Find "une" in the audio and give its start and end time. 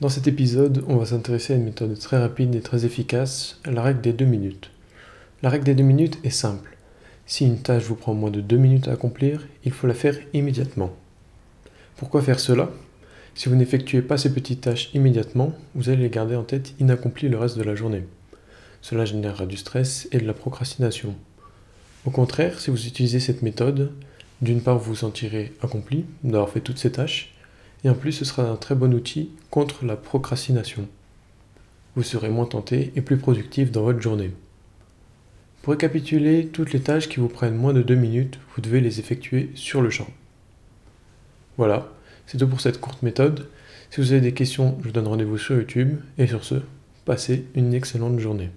1.56-1.64, 7.46-7.60, 47.54-47.72